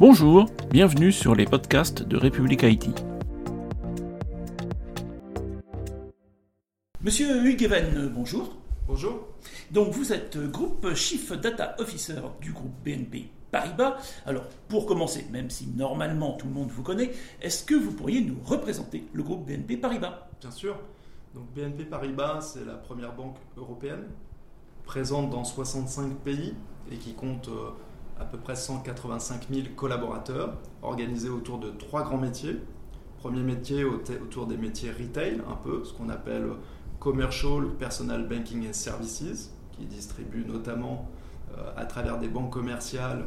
[0.00, 2.90] Bonjour, bienvenue sur les podcasts de République Haïti.
[7.02, 8.56] Monsieur Hugues Even, bonjour.
[8.86, 9.28] Bonjour.
[9.70, 13.98] Donc vous êtes groupe Chief Data Officer du groupe BNP Paribas.
[14.24, 17.12] Alors pour commencer, même si normalement tout le monde vous connaît,
[17.42, 20.30] est-ce que vous pourriez nous représenter le groupe BNP Paribas?
[20.40, 20.80] Bien sûr.
[21.34, 24.06] Donc BNP Paribas, c'est la première banque européenne
[24.86, 26.54] présente dans 65 pays
[26.90, 27.70] et qui compte euh,
[28.20, 32.60] à peu près 185 000 collaborateurs organisés autour de trois grands métiers.
[33.18, 36.50] Premier métier autour des métiers retail, un peu, ce qu'on appelle
[36.98, 41.08] commercial, personal banking and services, qui distribue notamment
[41.56, 43.26] euh, à travers des banques commerciales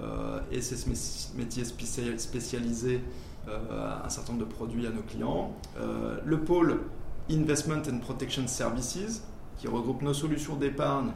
[0.00, 0.88] euh, et ces
[1.36, 3.00] métiers spécialisés
[3.48, 5.54] euh, un certain nombre de produits à nos clients.
[6.24, 6.80] le pôle
[7.30, 9.22] Investment and Protection Services,
[9.56, 11.10] qui regroupe nos solutions d'épargne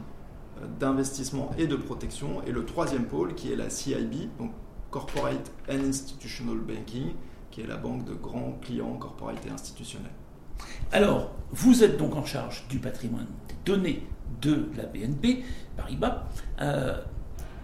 [0.79, 4.51] d'investissement et de protection, et le troisième pôle qui est la CIB, donc
[4.89, 7.13] Corporate and Institutional Banking,
[7.51, 10.11] qui est la banque de grands clients corporate et institutionnels.
[10.91, 14.03] Alors, vous êtes donc en charge du patrimoine des données
[14.41, 15.43] de la BNP
[15.75, 16.23] Paribas.
[16.61, 16.97] Euh,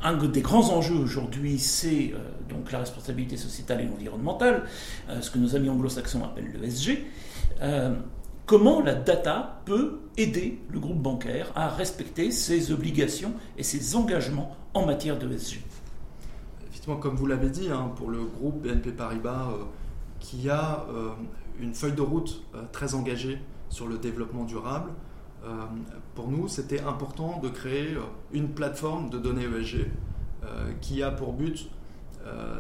[0.04, 2.18] un des grands enjeux aujourd'hui, c'est euh,
[2.50, 4.64] donc la responsabilité sociétale et environnementale,
[5.10, 7.06] euh, ce que nos amis anglo-saxons appellent l'ESG.
[8.46, 14.56] Comment la data peut aider le groupe bancaire à respecter ses obligations et ses engagements
[14.74, 15.62] en matière d'ESG
[16.70, 19.64] Effectivement, comme vous l'avez dit, hein, pour le groupe BNP Paribas, euh,
[20.20, 21.12] qui a euh,
[21.60, 23.40] une feuille de route euh, très engagée
[23.70, 24.92] sur le développement durable,
[26.14, 27.98] pour nous, c'était important de créer
[28.32, 29.88] une plateforme de données ESG
[30.82, 31.68] qui a pour but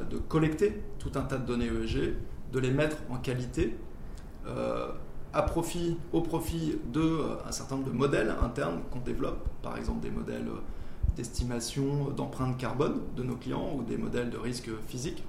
[0.09, 2.15] de collecter tout un tas de données ESG,
[2.51, 3.77] de les mettre en qualité
[5.41, 10.11] profit, au profit d'un euh, certain nombre de modèles internes qu'on développe, par exemple des
[10.11, 10.59] modèles euh,
[11.15, 15.23] d'estimation d'empreinte carbone de nos clients ou des modèles de risque physique,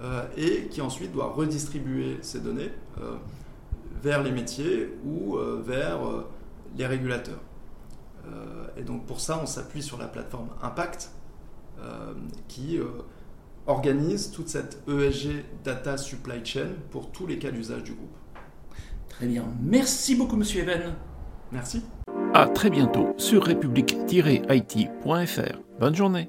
[0.00, 2.70] euh, et qui ensuite doit redistribuer ces données
[4.02, 6.00] vers les métiers ou vers
[6.76, 7.38] les régulateurs.
[8.76, 11.10] et donc pour ça, on s'appuie sur la plateforme Impact,
[12.48, 12.78] qui
[13.66, 18.16] organise toute cette ESG Data Supply Chain pour tous les cas d'usage du groupe.
[19.16, 19.44] Très bien.
[19.62, 20.94] Merci beaucoup, monsieur Eben.
[21.52, 21.82] Merci.
[22.32, 25.58] À très bientôt sur république-it.fr.
[25.78, 26.28] Bonne journée.